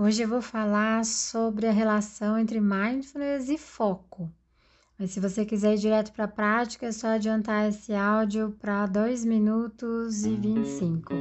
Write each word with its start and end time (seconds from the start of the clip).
Hoje 0.00 0.22
eu 0.22 0.28
vou 0.28 0.40
falar 0.40 1.04
sobre 1.04 1.66
a 1.66 1.72
relação 1.72 2.38
entre 2.38 2.60
mindfulness 2.60 3.48
e 3.48 3.58
foco. 3.58 4.30
Mas 4.96 5.10
se 5.10 5.18
você 5.18 5.44
quiser 5.44 5.74
ir 5.74 5.78
direto 5.78 6.12
para 6.12 6.26
a 6.26 6.28
prática, 6.28 6.86
é 6.86 6.92
só 6.92 7.08
adiantar 7.08 7.68
esse 7.68 7.92
áudio 7.92 8.56
para 8.60 8.86
2 8.86 9.24
minutos 9.24 10.24
e 10.24 10.36
25. 10.36 11.14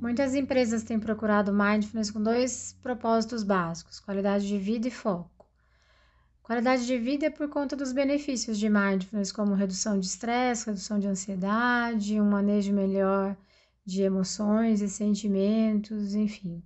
Muitas 0.00 0.34
empresas 0.34 0.82
têm 0.82 0.98
procurado 0.98 1.52
mindfulness 1.52 2.10
com 2.10 2.20
dois 2.20 2.76
propósitos 2.82 3.44
básicos: 3.44 4.00
qualidade 4.00 4.48
de 4.48 4.58
vida 4.58 4.88
e 4.88 4.90
foco. 4.90 5.46
Qualidade 6.42 6.88
de 6.88 6.98
vida 6.98 7.26
é 7.26 7.30
por 7.30 7.48
conta 7.48 7.76
dos 7.76 7.92
benefícios 7.92 8.58
de 8.58 8.68
mindfulness, 8.68 9.30
como 9.30 9.54
redução 9.54 9.96
de 9.96 10.06
estresse, 10.06 10.66
redução 10.66 10.98
de 10.98 11.06
ansiedade, 11.06 12.20
um 12.20 12.28
manejo 12.28 12.72
melhor 12.72 13.36
de 13.90 14.02
emoções 14.02 14.80
e 14.80 14.88
sentimentos, 14.88 16.14
enfim. 16.14 16.62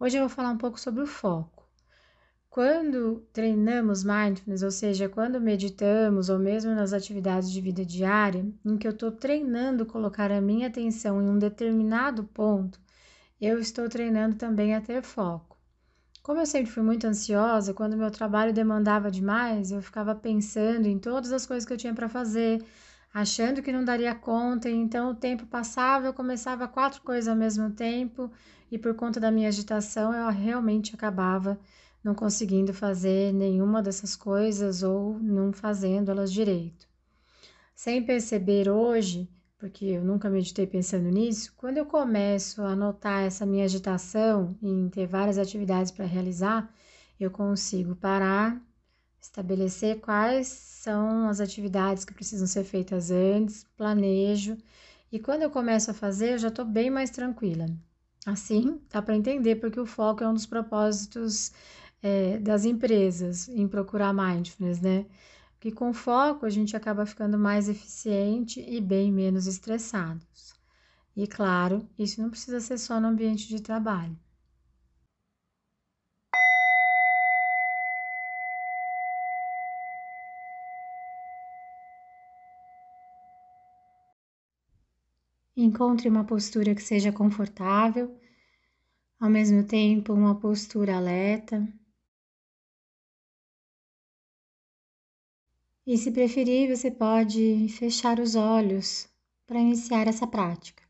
Hoje 0.00 0.16
eu 0.16 0.22
vou 0.22 0.28
falar 0.28 0.50
um 0.50 0.58
pouco 0.58 0.80
sobre 0.80 1.02
o 1.02 1.06
foco. 1.06 1.68
Quando 2.48 3.22
treinamos 3.32 4.02
mindfulness, 4.02 4.62
ou 4.62 4.70
seja, 4.70 5.08
quando 5.08 5.40
meditamos 5.40 6.30
ou 6.30 6.38
mesmo 6.38 6.74
nas 6.74 6.92
atividades 6.94 7.52
de 7.52 7.60
vida 7.60 7.84
diária, 7.84 8.44
em 8.64 8.78
que 8.78 8.86
eu 8.86 8.92
estou 8.92 9.12
treinando 9.12 9.84
colocar 9.84 10.32
a 10.32 10.40
minha 10.40 10.68
atenção 10.68 11.22
em 11.22 11.28
um 11.28 11.38
determinado 11.38 12.24
ponto, 12.24 12.80
eu 13.40 13.58
estou 13.58 13.88
treinando 13.88 14.36
também 14.36 14.74
a 14.74 14.80
ter 14.80 15.02
foco. 15.02 15.58
Como 16.22 16.40
eu 16.40 16.46
sempre 16.46 16.70
fui 16.70 16.82
muito 16.82 17.06
ansiosa, 17.06 17.74
quando 17.74 17.96
meu 17.96 18.10
trabalho 18.10 18.52
demandava 18.52 19.10
demais, 19.10 19.70
eu 19.70 19.82
ficava 19.82 20.14
pensando 20.14 20.86
em 20.86 20.98
todas 20.98 21.30
as 21.30 21.46
coisas 21.46 21.66
que 21.66 21.72
eu 21.72 21.78
tinha 21.78 21.94
para 21.94 22.08
fazer, 22.08 22.64
achando 23.12 23.62
que 23.62 23.72
não 23.72 23.84
daria 23.84 24.14
conta, 24.14 24.68
então 24.70 25.10
o 25.10 25.14
tempo 25.14 25.46
passava, 25.46 26.06
eu 26.06 26.14
começava 26.14 26.68
quatro 26.68 27.02
coisas 27.02 27.28
ao 27.28 27.36
mesmo 27.36 27.70
tempo 27.70 28.30
e 28.70 28.78
por 28.78 28.94
conta 28.94 29.18
da 29.18 29.30
minha 29.30 29.48
agitação 29.48 30.12
eu 30.12 30.28
realmente 30.30 30.94
acabava 30.94 31.58
não 32.02 32.14
conseguindo 32.14 32.72
fazer 32.72 33.32
nenhuma 33.32 33.82
dessas 33.82 34.14
coisas 34.14 34.82
ou 34.82 35.18
não 35.18 35.52
fazendo 35.52 36.10
elas 36.10 36.32
direito. 36.32 36.86
Sem 37.74 38.04
perceber 38.04 38.68
hoje, 38.68 39.28
porque 39.58 39.84
eu 39.84 40.04
nunca 40.04 40.30
meditei 40.30 40.66
pensando 40.66 41.08
nisso, 41.08 41.52
quando 41.56 41.78
eu 41.78 41.86
começo 41.86 42.62
a 42.62 42.76
notar 42.76 43.24
essa 43.24 43.44
minha 43.44 43.64
agitação 43.64 44.56
em 44.62 44.88
ter 44.88 45.06
várias 45.06 45.38
atividades 45.38 45.90
para 45.90 46.04
realizar, 46.04 46.72
eu 47.18 47.30
consigo 47.30 47.96
parar, 47.96 48.60
estabelecer 49.20 50.00
quais 50.00 50.48
são 50.48 51.28
as 51.28 51.40
atividades 51.40 52.04
que 52.04 52.14
precisam 52.14 52.46
ser 52.46 52.64
feitas 52.64 53.10
antes, 53.10 53.64
planejo 53.76 54.56
e 55.10 55.18
quando 55.18 55.42
eu 55.42 55.50
começo 55.50 55.90
a 55.90 55.94
fazer, 55.94 56.34
eu 56.34 56.38
já 56.38 56.48
estou 56.48 56.64
bem 56.64 56.90
mais 56.90 57.10
tranquila. 57.10 57.66
Assim, 58.26 58.80
dá 58.90 59.00
para 59.00 59.16
entender 59.16 59.56
porque 59.56 59.80
o 59.80 59.86
foco 59.86 60.22
é 60.22 60.28
um 60.28 60.34
dos 60.34 60.44
propósitos 60.46 61.50
é, 62.02 62.38
das 62.38 62.64
empresas 62.64 63.48
em 63.48 63.66
procurar 63.66 64.12
mindfulness, 64.12 64.80
né? 64.80 65.06
Que 65.58 65.72
com 65.72 65.92
foco 65.94 66.44
a 66.46 66.50
gente 66.50 66.76
acaba 66.76 67.06
ficando 67.06 67.38
mais 67.38 67.68
eficiente 67.68 68.60
e 68.60 68.80
bem 68.80 69.10
menos 69.10 69.46
estressados. 69.46 70.54
E 71.16 71.26
claro, 71.26 71.88
isso 71.98 72.20
não 72.20 72.30
precisa 72.30 72.60
ser 72.60 72.78
só 72.78 73.00
no 73.00 73.08
ambiente 73.08 73.48
de 73.48 73.60
trabalho. 73.62 74.16
Encontre 85.60 86.08
uma 86.08 86.24
postura 86.24 86.72
que 86.72 86.80
seja 86.80 87.12
confortável, 87.12 88.16
ao 89.18 89.28
mesmo 89.28 89.66
tempo, 89.66 90.12
uma 90.12 90.38
postura 90.38 90.96
alerta. 90.96 91.66
E 95.84 95.98
se 95.98 96.12
preferir, 96.12 96.76
você 96.76 96.92
pode 96.92 97.66
fechar 97.70 98.20
os 98.20 98.36
olhos 98.36 99.08
para 99.48 99.58
iniciar 99.58 100.06
essa 100.06 100.28
prática. 100.28 100.84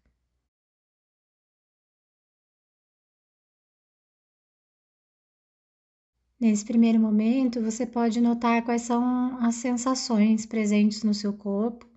Nesse 6.39 6.67
primeiro 6.67 7.01
momento, 7.01 7.63
você 7.63 7.87
pode 7.87 8.21
notar 8.21 8.63
quais 8.63 8.83
são 8.83 9.39
as 9.43 9.55
sensações 9.55 10.45
presentes 10.45 11.03
no 11.03 11.15
seu 11.15 11.33
corpo 11.33 11.88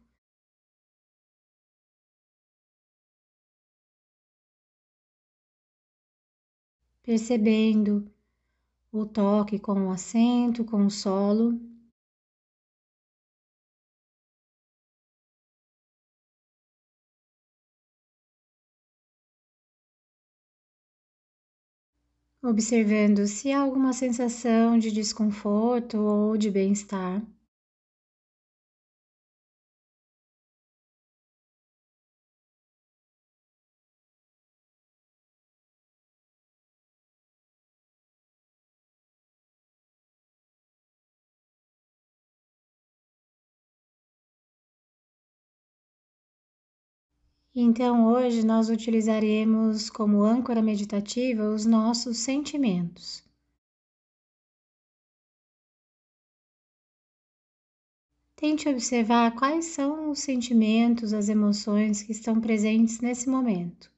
percebendo 7.03 8.11
o 8.91 9.05
toque 9.05 9.59
com 9.59 9.87
o 9.87 9.91
assento, 9.91 10.65
com 10.65 10.85
o 10.85 10.91
solo. 10.91 11.59
Observando 22.43 23.25
se 23.25 23.51
há 23.51 23.61
alguma 23.61 23.93
sensação 23.93 24.77
de 24.77 24.91
desconforto 24.91 25.97
ou 25.97 26.37
de 26.37 26.51
bem-estar. 26.51 27.23
Então, 47.55 48.07
hoje 48.07 48.45
nós 48.45 48.69
utilizaremos 48.69 49.89
como 49.89 50.23
âncora 50.23 50.61
meditativa 50.61 51.43
os 51.49 51.65
nossos 51.65 52.17
sentimentos. 52.17 53.23
Tente 58.37 58.69
observar 58.69 59.35
quais 59.35 59.65
são 59.65 60.11
os 60.11 60.19
sentimentos, 60.19 61.13
as 61.13 61.27
emoções 61.29 62.01
que 62.01 62.13
estão 62.13 62.39
presentes 62.39 63.01
nesse 63.01 63.29
momento. 63.29 63.90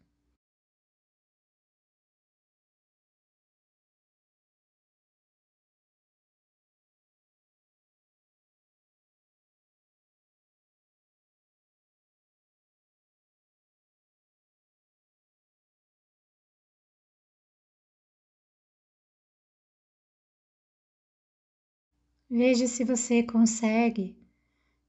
Veja 22.29 22.67
se 22.67 22.83
você 22.83 23.23
consegue 23.23 24.15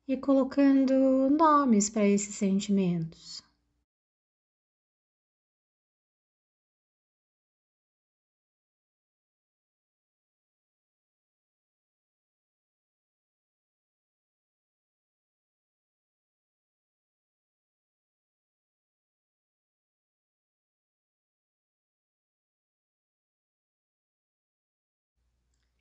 ir 0.08 0.18
colocando 0.18 1.30
nomes 1.30 1.90
para 1.90 2.06
esses 2.06 2.34
sentimentos. 2.34 3.42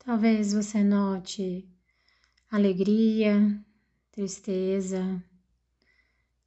Talvez 0.04 0.52
você 0.52 0.84
note 0.84 1.66
alegria, 2.50 3.58
tristeza, 4.12 5.24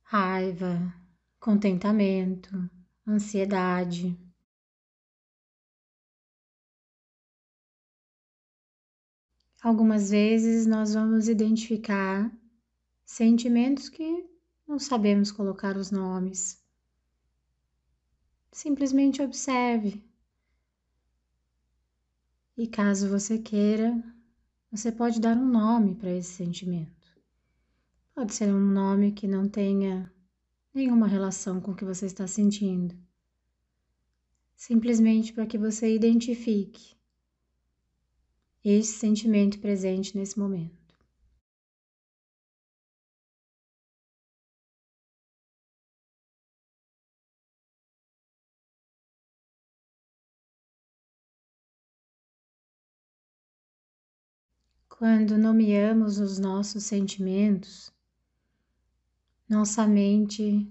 raiva, 0.03 0.93
contentamento, 1.39 2.69
ansiedade. 3.07 4.15
Algumas 9.59 10.11
vezes 10.11 10.67
nós 10.67 10.93
vamos 10.93 11.27
identificar 11.27 12.31
sentimentos 13.03 13.89
que 13.89 14.23
não 14.67 14.77
sabemos 14.77 15.31
colocar 15.31 15.77
os 15.77 15.89
nomes. 15.89 16.63
Simplesmente 18.51 19.19
observe 19.19 20.07
e 22.57 22.65
caso 22.65 23.07
você 23.07 23.37
queira, 23.37 24.03
você 24.71 24.91
pode 24.91 25.21
dar 25.21 25.37
um 25.37 25.47
nome 25.47 25.93
para 25.93 26.11
esse 26.11 26.33
sentimento. 26.33 26.91
Pode 28.15 28.33
ser 28.33 28.51
um 28.51 28.71
nome 28.71 29.11
que 29.11 29.27
não 29.27 29.47
tenha 29.47 30.11
nenhuma 30.73 31.07
relação 31.07 31.61
com 31.61 31.71
o 31.71 31.75
que 31.75 31.85
você 31.85 32.07
está 32.07 32.25
sentindo. 32.25 32.97
Simplesmente 34.55 35.31
para 35.31 35.45
que 35.45 35.55
você 35.55 35.93
identifique 35.93 36.97
esse 38.63 38.93
sentimento 38.93 39.59
presente 39.59 40.17
nesse 40.17 40.39
momento. 40.39 40.86
Quando 54.97 55.37
nomeamos 55.37 56.17
os 56.17 56.39
nossos 56.39 56.83
sentimentos, 56.85 57.93
nossa 59.47 59.85
mente 59.85 60.67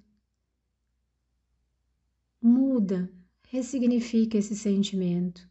muda, 2.42 3.08
ressignifica 3.44 4.36
esse 4.36 4.56
sentimento, 4.56 5.48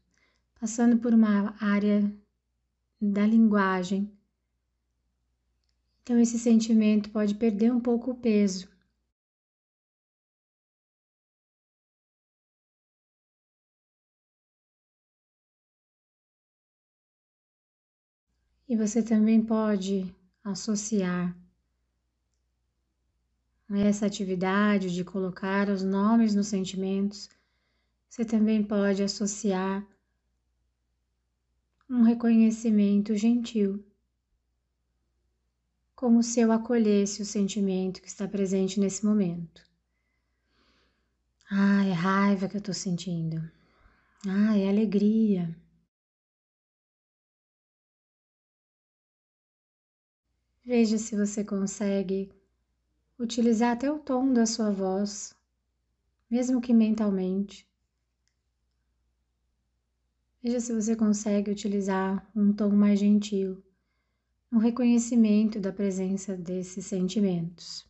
passando 0.60 0.98
por 0.98 1.14
uma 1.14 1.56
área 1.58 2.14
da 3.02 3.26
linguagem. 3.26 4.12
Então, 6.04 6.20
esse 6.20 6.38
sentimento 6.38 7.10
pode 7.12 7.34
perder 7.34 7.72
um 7.72 7.80
pouco 7.80 8.12
o 8.12 8.16
peso. 8.16 8.68
E 18.68 18.76
você 18.76 19.04
também 19.04 19.44
pode 19.44 20.14
associar 20.44 21.36
essa 23.70 24.06
atividade 24.06 24.94
de 24.94 25.04
colocar 25.04 25.70
os 25.70 25.84
nomes 25.84 26.36
nos 26.36 26.48
sentimentos. 26.48 27.30
Você 28.10 28.26
também 28.26 28.64
pode 28.64 29.04
associar 29.04 29.86
um 31.90 32.02
reconhecimento 32.02 33.16
gentil, 33.16 33.84
como 35.96 36.24
se 36.24 36.40
eu 36.40 36.52
acolhesse 36.52 37.22
o 37.22 37.26
sentimento 37.26 38.02
que 38.02 38.08
está 38.08 38.28
presente 38.28 38.80
nesse 38.80 39.06
momento. 39.06 39.64
Ah, 41.50 41.86
é 41.86 41.92
raiva 41.92 42.48
que 42.48 42.56
eu 42.56 42.60
estou 42.60 42.74
sentindo. 42.74 43.50
Ah, 44.28 44.58
é 44.58 44.68
alegria. 44.68 45.56
Veja 50.66 50.98
se 50.98 51.16
você 51.16 51.44
consegue 51.44 52.30
utilizar 53.20 53.74
até 53.74 53.92
o 53.92 54.00
tom 54.00 54.34
da 54.34 54.48
sua 54.48 54.72
voz, 54.72 55.36
mesmo 56.30 56.60
que 56.60 56.74
mentalmente, 56.74 57.70
Veja 60.42 60.60
se 60.60 60.74
você 60.74 60.96
consegue 60.96 61.50
utilizar 61.52 62.28
um 62.36 62.54
tom 62.54 62.70
mais 62.70 63.00
gentil, 63.00 63.64
um 64.52 64.58
reconhecimento 64.60 65.60
da 65.60 65.74
presença 65.74 66.38
desses 66.38 66.86
sentimentos. 66.86 67.88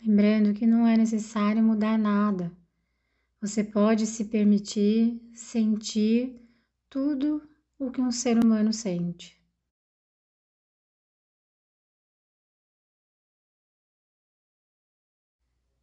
Lembrando 0.00 0.54
que 0.54 0.66
não 0.66 0.86
é 0.86 0.96
necessário 0.96 1.62
mudar 1.62 1.98
nada. 1.98 2.50
Você 3.44 3.62
pode 3.62 4.06
se 4.06 4.24
permitir 4.24 5.20
sentir 5.34 6.40
tudo 6.88 7.46
o 7.78 7.90
que 7.90 8.00
um 8.00 8.10
ser 8.10 8.42
humano 8.42 8.72
sente. 8.72 9.38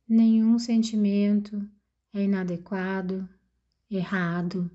Nenhum 0.10 0.58
sentimento 0.58 1.70
é 2.12 2.24
inadequado, 2.24 3.30
errado. 3.92 4.72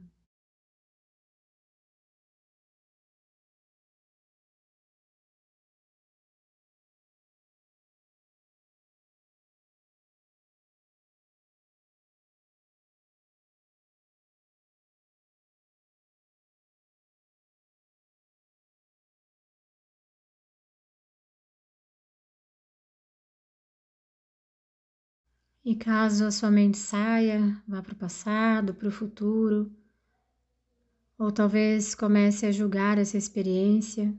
E 25.68 25.74
caso 25.74 26.24
a 26.24 26.30
sua 26.30 26.48
mente 26.48 26.78
saia, 26.78 27.60
vá 27.66 27.82
para 27.82 27.92
o 27.92 27.96
passado, 27.96 28.72
para 28.72 28.86
o 28.86 28.92
futuro, 28.92 29.68
ou 31.18 31.32
talvez 31.32 31.92
comece 31.92 32.46
a 32.46 32.52
julgar 32.52 32.98
essa 32.98 33.18
experiência, 33.18 34.14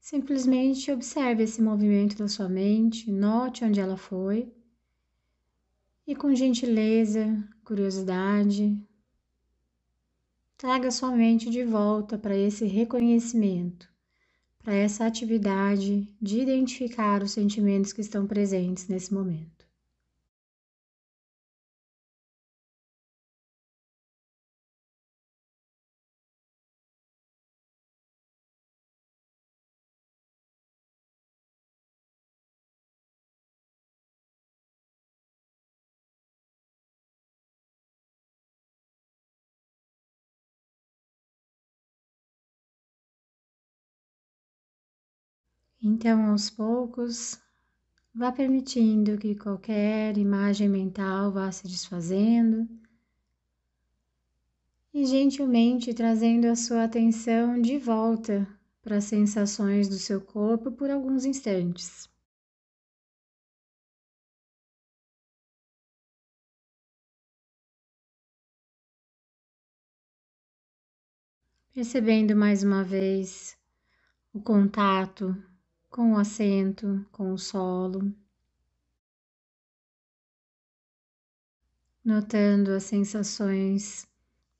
simplesmente 0.00 0.90
observe 0.90 1.44
esse 1.44 1.62
movimento 1.62 2.18
da 2.18 2.26
sua 2.26 2.48
mente, 2.48 3.12
note 3.12 3.64
onde 3.64 3.78
ela 3.78 3.96
foi 3.96 4.52
e 6.04 6.16
com 6.16 6.34
gentileza, 6.34 7.48
curiosidade, 7.62 8.76
traga 10.56 10.90
sua 10.90 11.12
mente 11.12 11.48
de 11.48 11.62
volta 11.62 12.18
para 12.18 12.36
esse 12.36 12.64
reconhecimento, 12.64 13.88
para 14.58 14.74
essa 14.74 15.06
atividade 15.06 16.12
de 16.20 16.40
identificar 16.40 17.22
os 17.22 17.30
sentimentos 17.30 17.92
que 17.92 18.00
estão 18.00 18.26
presentes 18.26 18.88
nesse 18.88 19.14
momento. 19.14 19.61
Então, 45.84 46.26
aos 46.30 46.48
poucos, 46.48 47.40
vá 48.14 48.30
permitindo 48.30 49.18
que 49.18 49.34
qualquer 49.34 50.16
imagem 50.16 50.68
mental 50.68 51.32
vá 51.32 51.50
se 51.50 51.66
desfazendo 51.66 52.68
e 54.94 55.04
gentilmente 55.04 55.92
trazendo 55.92 56.46
a 56.46 56.54
sua 56.54 56.84
atenção 56.84 57.60
de 57.60 57.78
volta 57.78 58.46
para 58.80 58.98
as 58.98 59.04
sensações 59.04 59.88
do 59.88 59.96
seu 59.96 60.20
corpo 60.20 60.70
por 60.70 60.88
alguns 60.88 61.24
instantes. 61.24 62.08
Percebendo 71.74 72.36
mais 72.36 72.62
uma 72.62 72.84
vez 72.84 73.56
o 74.32 74.40
contato 74.40 75.34
com 75.92 76.14
o 76.14 76.18
assento, 76.18 77.06
com 77.12 77.34
o 77.34 77.38
solo. 77.38 78.12
Notando 82.02 82.72
as 82.72 82.84
sensações 82.84 84.08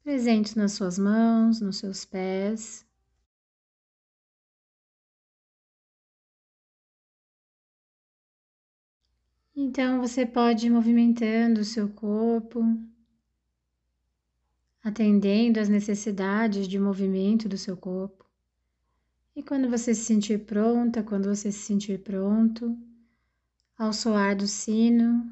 presentes 0.04 0.54
nas 0.54 0.72
suas 0.72 0.98
mãos, 0.98 1.60
nos 1.60 1.78
seus 1.78 2.04
pés. 2.04 2.86
Então 9.56 10.00
você 10.00 10.26
pode 10.26 10.66
ir 10.66 10.70
movimentando 10.70 11.62
o 11.62 11.64
seu 11.64 11.88
corpo, 11.88 12.62
atendendo 14.82 15.58
às 15.58 15.68
necessidades 15.68 16.68
de 16.68 16.78
movimento 16.78 17.48
do 17.48 17.56
seu 17.56 17.76
corpo. 17.76 18.31
E 19.36 19.42
quando 19.42 19.68
você 19.68 19.94
se 19.94 20.04
sentir 20.04 20.46
pronta, 20.46 21.02
quando 21.02 21.28
você 21.28 21.52
se 21.52 21.58
sentir 21.58 22.02
pronto, 22.02 22.74
ao 23.76 23.92
soar 23.92 24.34
do 24.34 24.46
sino, 24.48 25.30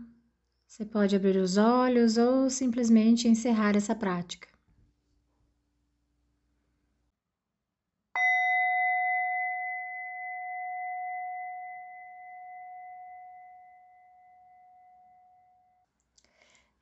Você 0.69 0.87
pode 0.87 1.17
abrir 1.17 1.39
os 1.39 1.57
olhos 1.59 2.19
ou 2.19 2.51
simplesmente 2.51 3.29
encerrar 3.29 3.77
essa 3.77 3.97
prática. 3.97 4.50